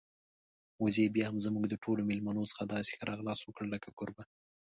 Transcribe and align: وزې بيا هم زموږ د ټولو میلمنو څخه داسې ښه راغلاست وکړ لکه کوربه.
وزې 0.83 1.05
بيا 1.15 1.25
هم 1.27 1.37
زموږ 1.45 1.65
د 1.69 1.75
ټولو 1.83 2.01
میلمنو 2.09 2.49
څخه 2.51 2.63
داسې 2.73 2.91
ښه 2.97 3.03
راغلاست 3.11 3.43
وکړ 3.45 3.65
لکه 3.73 3.89
کوربه. 3.97 4.23